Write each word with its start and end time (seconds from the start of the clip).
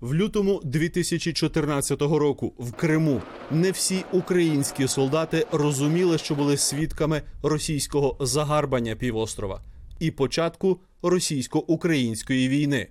В 0.00 0.14
лютому 0.14 0.60
2014 0.64 2.02
року 2.02 2.52
в 2.58 2.72
Криму 2.72 3.22
не 3.50 3.70
всі 3.70 4.04
українські 4.12 4.88
солдати 4.88 5.46
розуміли, 5.52 6.18
що 6.18 6.34
були 6.34 6.56
свідками 6.56 7.22
російського 7.42 8.16
загарбання 8.20 8.96
півострова 8.96 9.60
і 9.98 10.10
початку 10.10 10.80
російсько-української 11.02 12.48
війни. 12.48 12.88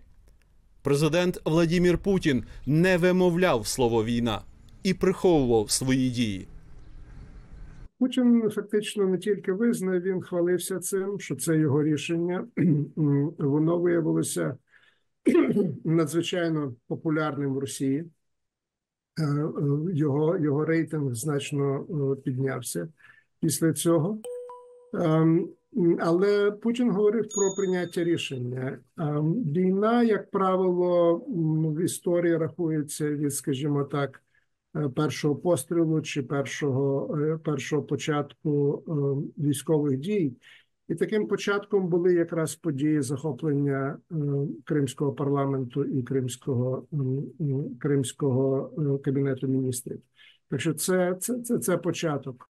Президент 0.83 1.41
Владімір 1.45 1.98
Путін 1.98 2.43
не 2.66 2.98
вимовляв 2.98 3.68
слово 3.68 4.04
війна 4.04 4.41
і 4.84 4.94
приховував 4.94 5.71
свої 5.71 6.10
дії. 6.10 6.48
Путін 8.00 8.50
фактично 8.55 9.05
не 9.05 9.18
тільки 9.18 9.54
визнав, 9.54 10.02
він 10.02 10.21
хвалився 10.21 10.80
цим, 10.80 11.20
що 11.20 11.36
це 11.36 11.57
його 11.57 11.84
рішення. 11.84 12.48
Воно 13.38 13.80
виявилося 13.80 14.57
надзвичайно 15.84 16.75
популярним 16.88 17.53
в 17.53 17.58
Росії. 17.59 18.05
Е, 19.20 19.23
е, 19.23 19.53
Його, 19.94 20.38
його 20.38 20.66
рейтинг 20.66 21.13
значно 21.13 21.86
е, 21.90 22.22
піднявся 22.22 22.88
після 23.39 23.73
цього. 23.73 24.20
Ем, 24.94 25.50
Але 26.00 26.52
Путін 26.52 26.91
говорив 26.91 27.30
про 27.36 27.55
прийняття 27.55 28.03
рішення. 28.03 28.80
Ем, 28.98 29.34
Війна, 29.34 30.03
як 30.03 30.31
правило, 30.31 31.16
в 31.75 31.81
історії 31.81 32.38
рахується 32.38 33.09
від, 33.09 33.34
скажімо 33.34 33.84
так, 33.84 34.23
першого 34.95 35.36
пострілу 35.36 36.02
чи 36.02 36.23
першого, 36.23 37.17
першого 37.44 37.84
початку 37.84 38.84
е, 38.88 39.44
військових 39.44 39.98
дій. 39.98 40.34
І 40.89 40.95
таким 40.95 41.27
початком 41.27 41.88
були 41.88 42.13
якраз 42.13 42.55
події 42.55 43.02
захоплення 43.02 43.97
е, 44.11 44.16
кримського 44.66 45.13
парламенту 45.13 45.85
і 45.85 46.03
кримського, 46.03 46.88
кримського 47.80 48.71
е, 48.77 49.03
кабінету 49.03 49.47
міністрів. 49.47 49.99
Так 50.49 50.61
що 50.61 50.73
це, 50.73 51.16
це, 51.19 51.39
це, 51.39 51.58
це 51.58 51.77
початок. 51.77 52.49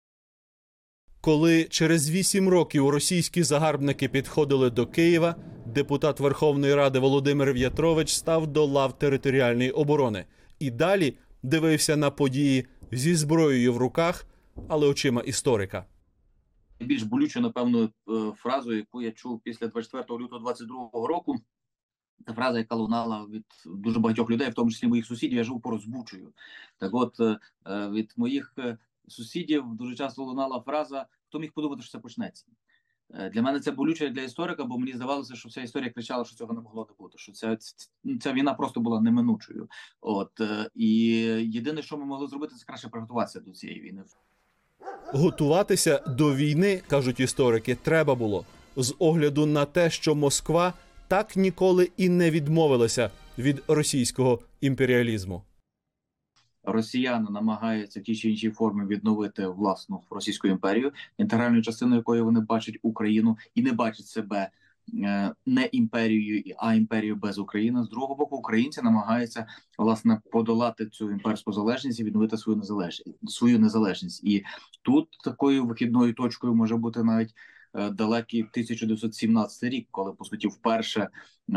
Коли 1.22 1.64
через 1.64 2.12
вісім 2.12 2.50
років 2.50 2.90
російські 2.90 3.44
загарбники 3.44 4.08
підходили 4.08 4.70
до 4.70 4.88
Києва, 4.88 5.36
депутат 5.66 6.20
Верховної 6.20 6.76
Ради 6.76 7.00
Володимир 7.00 7.54
В'ятрович 7.54 8.14
став 8.14 8.48
до 8.48 8.66
лав 8.66 9.00
територіальної 9.00 9.72
оборони 9.72 10.26
і 10.60 10.72
далі 10.72 11.18
дивився 11.44 11.96
на 11.96 12.12
події 12.12 12.66
зі 12.92 13.16
зброєю 13.16 13.74
в 13.74 13.78
руках, 13.78 14.26
але 14.68 14.88
очима 14.88 15.22
історика. 15.22 15.86
Більш 16.80 17.04
болючу, 17.04 17.42
напевно, 17.42 17.84
е, 17.84 18.32
фразу, 18.36 18.74
яку 18.74 19.02
я 19.02 19.12
чув 19.12 19.40
після 19.40 19.68
24 19.68 20.20
лютого 20.20 20.42
22 20.42 21.08
року. 21.08 21.36
Це 22.28 22.34
фраза, 22.34 22.58
яка 22.58 22.76
лунала 22.76 23.26
від 23.26 23.46
дуже 23.66 24.00
багатьох 24.00 24.30
людей, 24.30 24.50
в 24.50 24.54
тому 24.54 24.72
числі 24.72 24.88
моїх 24.88 25.06
сусідів. 25.06 25.38
Я 25.38 25.44
живу 25.44 25.60
поруч 25.60 25.82
з 25.82 25.86
Бучею. 25.86 26.34
Так, 26.78 26.94
от 26.94 27.20
е, 27.20 27.40
е, 27.68 27.90
від 27.90 28.14
моїх 28.18 28.54
сусідів 29.08 29.66
дуже 29.74 29.96
часто 29.96 30.24
лунала 30.24 30.62
фраза: 30.62 31.06
хто 31.28 31.40
міг 31.40 31.54
подумати, 31.54 31.82
що 31.82 31.92
це 31.92 32.00
почнеться. 32.00 32.46
Для 33.34 33.42
мене 33.42 33.60
це 33.60 33.72
болюче 33.72 34.10
для 34.10 34.22
історика, 34.22 34.64
бо 34.64 34.78
мені 34.78 34.94
здавалося, 34.94 35.36
що 35.36 35.50
вся 35.50 35.62
історія 35.62 35.90
кричала, 35.90 36.26
що 36.26 36.36
цього 36.36 36.54
не 36.54 36.62
могло 36.62 36.88
не 36.90 36.96
бути. 37.00 37.18
Що 37.18 37.32
ця, 37.32 37.58
ця 38.22 38.34
війна 38.34 38.54
просто 38.54 38.80
була 38.80 39.02
неминучою. 39.02 39.70
От 40.02 40.42
і 40.76 40.92
єдине, 41.52 41.82
що 41.82 41.98
ми 41.98 42.06
могли 42.06 42.28
зробити, 42.28 42.56
це 42.56 42.66
краще 42.66 42.90
приготуватися 42.90 43.40
до 43.40 43.52
цієї 43.52 43.82
війни. 43.82 44.04
Готуватися 45.14 46.02
до 46.08 46.36
війни, 46.36 46.82
кажуть 46.88 47.20
історики, 47.20 47.76
треба 47.76 48.16
було 48.16 48.46
з 48.76 48.96
огляду 49.00 49.46
на 49.46 49.66
те, 49.66 49.90
що 49.90 50.16
Москва 50.16 50.74
так 51.08 51.36
ніколи 51.36 51.92
і 51.98 52.10
не 52.10 52.32
відмовилася 52.32 53.10
від 53.38 53.64
російського 53.68 54.40
імперіалізму. 54.62 55.42
росіяни 56.64 57.28
намагаються 57.30 58.00
в 58.00 58.04
тій 58.04 58.16
чи 58.16 58.30
іншій 58.30 58.50
формі 58.50 58.86
відновити 58.86 59.48
власну 59.48 60.02
російську 60.10 60.48
імперію, 60.48 60.92
інтегральною 61.18 61.64
частиною 61.64 61.98
якої 61.98 62.22
вони 62.22 62.40
бачать 62.40 62.80
Україну 62.82 63.38
і 63.56 63.62
не 63.62 63.72
бачать 63.72 64.08
себе 64.08 64.50
не 65.46 65.66
імперією, 65.72 66.56
а 66.58 66.74
імперією 66.76 67.16
без 67.16 67.38
України. 67.40 67.84
З 67.84 67.90
другого 67.90 68.16
боку, 68.16 68.36
українці 68.36 68.82
намагаються 68.82 69.48
власне 69.78 70.22
подолати 70.32 70.86
цю 70.86 71.12
імперську 71.12 71.52
залежність 71.52 72.00
і 72.00 72.04
відновити 72.04 72.38
свою 72.38 72.58
незалежність 72.58 73.10
свою 73.28 73.60
незалежність. 73.60 74.24
І 74.24 74.44
тут 74.82 75.08
такою 75.24 75.66
вихідною 75.66 76.14
точкою 76.14 76.56
може 76.56 76.76
бути 76.78 77.04
навіть. 77.04 77.34
е, 77.74 77.90
Далекий 77.90 78.42
1917 78.42 79.64
рік, 79.70 79.88
коли 79.92 80.14
по 80.14 80.26
суті 80.26 80.48
вперше 80.48 81.02
е, 81.02 81.10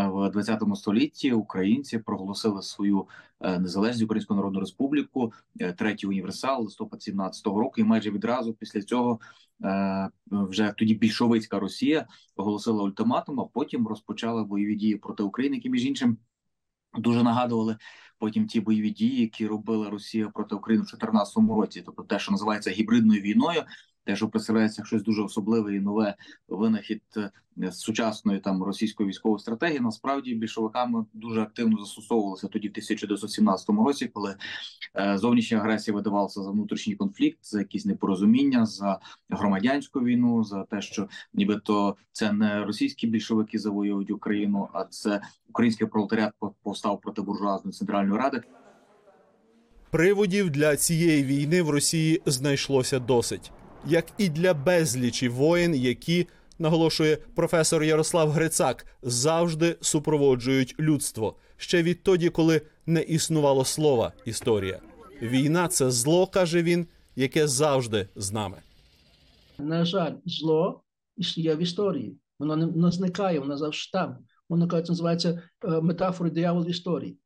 в 0.09 0.31
20 0.31 0.63
столітті 0.75 1.33
українці 1.33 1.99
проголосили 1.99 2.63
свою 2.63 3.09
е, 3.41 3.59
незалежність 3.59 4.05
Українську 4.05 4.35
Народну 4.35 4.61
Республіку, 4.61 5.33
е, 5.61 5.73
третій 5.73 6.07
універсал 6.07 6.63
листопад 6.65 7.01
17-го 7.01 7.61
року, 7.61 7.75
і 7.81 7.85
майже 7.85 8.11
відразу 8.11 8.55
після 8.55 8.83
цього 8.83 9.21
е, 9.23 9.48
вже 10.31 10.75
тоді 10.79 10.95
більшовицька 10.95 11.59
Росія 11.61 12.07
оголосила 12.37 12.83
ультиматум, 12.83 13.41
а 13.41 13.45
потім 13.45 13.89
розпочала 13.89 14.45
бойові 14.45 14.75
дії 14.75 14.97
проти 14.97 15.23
України, 15.23 15.57
які 15.57 15.71
між 15.71 15.87
іншим 15.87 16.19
дуже 16.95 17.23
нагадували 17.23 17.77
потім 18.19 18.47
ті 18.47 18.61
бойові 18.61 18.91
дії, 18.91 19.21
які 19.21 19.47
робила 19.47 19.91
Росія 19.91 20.29
проти 20.29 20.55
України 20.55 20.83
в 20.83 20.87
2014 20.87 21.37
році, 21.37 21.83
тобто 21.87 22.03
те, 22.03 22.19
що 22.19 22.33
називається 22.33 22.71
гібридною 22.71 23.21
війною. 23.21 23.63
Те, 24.09 24.17
що 24.17 24.29
представляється 24.29 24.85
щось 24.85 25.03
дуже 25.03 25.23
особливе 25.23 25.77
і 25.77 25.81
нове 25.81 26.15
винахід 26.49 27.03
е, 27.17 27.73
сучасної 27.73 28.41
там 28.41 28.63
російської 28.63 29.09
військової 29.09 29.41
стратегії, 29.41 29.81
насправді 29.81 30.35
більшовиками 30.35 31.05
дуже 31.13 31.41
активно 31.41 31.79
застосовувалося 31.79 32.49
тоді 32.49 32.69
в 32.69 32.71
1917 32.71 33.69
році, 33.69 34.11
коли 34.15 34.35
е, 34.97 35.19
зовнішня 35.19 35.59
агресія 35.59 35.95
видавалася 35.95 36.43
за 36.43 36.51
внутрішній 36.51 36.97
конфлікт, 36.97 37.39
за 37.43 37.59
якісь 37.59 37.87
непорозуміння, 37.87 38.67
за 38.67 39.01
громадянську 39.31 40.01
війну, 40.01 40.45
за 40.45 40.65
те, 40.65 40.83
що 40.83 41.09
нібито 41.35 41.97
це 42.13 42.33
не 42.33 42.65
російські 42.65 43.07
більшовики 43.07 43.59
завоюють 43.59 44.11
Україну, 44.11 44.69
а 44.73 44.85
це 44.85 45.21
український 45.49 45.87
пролетаріат 45.87 46.33
повстав 46.63 47.01
проти 47.01 47.23
буржуазної 47.23 47.73
центральної 47.73 48.21
ради. 48.21 48.43
Приводів 49.91 50.51
для 50.51 50.77
цієї 50.77 51.25
війни 51.25 51.63
в 51.63 51.71
Росії 51.71 52.23
знайшлося 52.27 52.99
досить, 52.99 53.53
як 53.87 54.05
і 54.19 54.29
для 54.29 54.55
безлічі 54.55 55.29
воєн, 55.29 55.75
які 55.75 56.27
наголошує 56.59 57.17
професор 57.17 57.83
Ярослав 57.83 58.31
Грицак, 58.31 58.87
завжди 59.03 59.77
супроводжують 59.81 60.75
людство 60.81 61.37
ще 61.57 61.83
відтоді, 61.83 62.29
коли 62.29 62.63
не 62.87 63.03
існувало 63.03 63.65
слова 63.65 64.13
історія. 64.25 64.81
Війна 65.23 65.69
це 65.69 65.91
зло, 65.91 66.27
каже 66.27 66.63
він, 66.63 66.87
яке 67.17 67.49
завжди 67.49 68.09
з 68.17 68.33
нами. 68.33 68.57
На 69.59 69.85
жаль, 69.85 70.13
зло 70.25 70.83
є 71.37 71.55
в 71.55 71.59
історії. 71.59 72.19
Воно 72.39 72.57
не, 72.57 72.91
зникає, 72.91 73.39
воно 73.41 73.57
завжди 73.57 73.91
там. 73.93 74.19
Воно 74.49 74.69
кажуть, 74.69 74.89
називається 74.89 75.43
е, 75.65 75.81
метафорою 75.81 76.35
диявол 76.35 76.65
в 76.65 76.71
історії. 76.71 77.19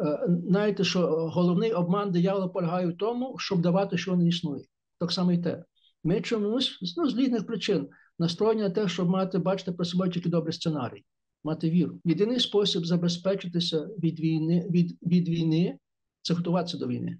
Е, 0.00 0.26
Знаєте, 0.48 0.84
що 0.84 1.06
головний 1.28 1.72
обман 1.72 2.12
диявола 2.12 2.48
полягає 2.48 2.86
в 2.86 2.96
тому, 2.96 3.36
щоб 3.38 3.60
давати, 3.60 3.98
що 3.98 4.16
не 4.16 4.28
існує. 4.28 4.64
Так 4.98 5.12
само 5.12 5.32
і 5.32 5.38
те. 5.38 5.64
Ми 6.04 6.20
чомусь 6.20 6.94
ну, 6.96 7.10
з 7.10 7.18
різних 7.18 7.46
причин 7.46 7.88
настроєні 8.18 8.62
на 8.62 8.70
те, 8.70 8.88
щоб 8.88 9.08
мати, 9.08 9.38
бачити 9.38 9.72
про 9.72 9.84
себе 9.84 10.08
тільки 10.08 10.28
добрий 10.28 10.52
сценарій, 10.52 11.04
мати 11.44 11.70
віру. 11.70 12.00
Єдиний 12.04 12.40
спосіб 12.40 12.86
забезпечитися 12.86 13.88
від 13.98 14.20
війни, 14.20 14.66
від, 14.70 14.98
від 15.02 15.28
війни 15.28 15.78
це 16.22 16.34
готуватися 16.34 16.78
до 16.78 16.86
війни. 16.86 17.18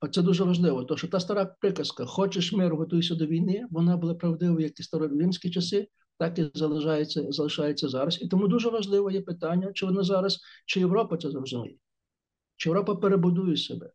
Оце 0.00 0.22
дуже 0.22 0.44
важливо, 0.44 0.84
тому 0.84 0.98
що 0.98 1.08
та 1.08 1.20
стара 1.20 1.44
приказка 1.60 2.06
Хочеш 2.06 2.52
миру, 2.52 2.76
готуйся 2.76 3.14
до 3.14 3.26
війни, 3.26 3.66
вона 3.70 3.96
була 3.96 4.14
правдивою 4.14 4.66
як 4.66 4.80
і 4.80 4.82
староримські 4.82 5.50
часи, 5.50 5.88
так 6.18 6.38
і 6.38 6.50
залишається, 6.54 7.26
залишається 7.32 7.88
зараз. 7.88 8.22
І 8.22 8.28
тому 8.28 8.48
дуже 8.48 8.70
важливо 8.70 9.10
є 9.10 9.20
питання, 9.20 9.72
чи 9.72 9.86
вона 9.86 10.02
зараз, 10.02 10.40
чи 10.66 10.80
Європа 10.80 11.16
це 11.16 11.30
зрозуміє, 11.30 11.76
чи 12.56 12.68
Європа 12.68 12.96
перебудує 12.96 13.56
себе. 13.56 13.90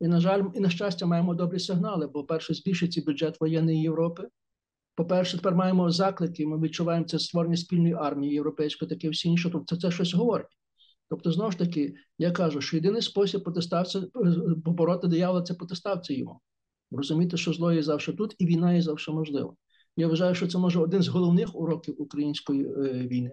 І, 0.00 0.08
на 0.08 0.20
жаль, 0.20 0.42
і 0.54 0.60
на 0.60 0.70
щастя, 0.70 1.06
маємо 1.06 1.34
добрі 1.34 1.58
сигнали, 1.58 2.06
бо, 2.06 2.24
перше, 2.24 2.54
збільшиться 2.54 3.02
бюджет 3.06 3.40
воєнної 3.40 3.82
Європи. 3.82 4.28
По-перше, 4.94 5.36
тепер 5.36 5.54
маємо 5.54 5.90
заклики, 5.90 6.46
ми 6.46 6.60
відчуваємо 6.60 7.06
це 7.06 7.18
створення 7.18 7.56
спільної 7.56 7.94
армії 7.94 8.32
європейської, 8.32 8.88
таке 8.88 9.08
всі 9.08 9.28
інше, 9.28 9.50
тобто 9.52 9.76
це 9.76 9.90
щось 9.90 10.14
говорить. 10.14 10.46
Тобто, 11.10 11.32
знову 11.32 11.50
ж 11.50 11.58
таки, 11.58 11.94
я 12.18 12.30
кажу, 12.30 12.60
що 12.60 12.76
єдиний 12.76 13.02
спосіб 13.02 13.42
протиставця 13.42 14.02
побороти 14.64 15.08
диявола 15.08 15.42
це 15.42 15.54
протиставця 15.54 16.14
йому. 16.14 16.40
Розуміти, 16.90 17.36
що 17.36 17.52
зло 17.52 17.72
є 17.72 17.82
завжди 17.82 18.12
тут, 18.12 18.34
і 18.38 18.46
війна 18.46 18.72
є 18.72 18.82
завжди 18.82 19.12
можлива. 19.12 19.54
Я 19.96 20.08
вважаю, 20.08 20.34
що 20.34 20.46
це 20.46 20.58
може 20.58 20.80
один 20.80 21.02
з 21.02 21.08
головних 21.08 21.56
уроків 21.56 21.94
української 21.98 22.64
е, 22.64 23.06
війни. 23.06 23.32